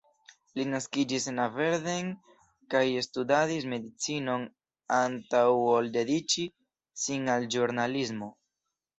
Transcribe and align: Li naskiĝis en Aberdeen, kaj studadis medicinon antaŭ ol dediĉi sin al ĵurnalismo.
Li 0.57 0.63
naskiĝis 0.67 1.25
en 1.31 1.41
Aberdeen, 1.41 2.07
kaj 2.73 2.79
studadis 3.07 3.67
medicinon 3.73 4.45
antaŭ 4.99 5.43
ol 5.75 5.91
dediĉi 5.97 6.47
sin 7.03 7.29
al 7.35 7.47
ĵurnalismo. 7.57 8.31